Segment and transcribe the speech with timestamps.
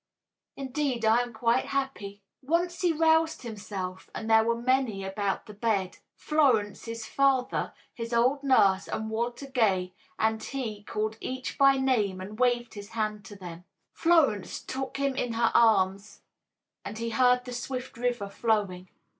[0.57, 5.53] Indeed, I am quite happy." Once he roused himself, and there were many about the
[5.53, 11.77] bed: Florence, his father, his old nurse and Walter Gay, and he called each by
[11.77, 13.63] name and waved his hand to them.
[13.93, 16.21] Florence took him in her arms
[16.83, 18.89] and he heard the swift river flowing.